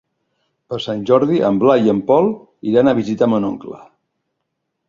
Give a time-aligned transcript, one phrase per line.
[0.71, 2.31] Per Sant Jordi en Blai i en Pol
[2.73, 3.83] iran a visitar mon oncle.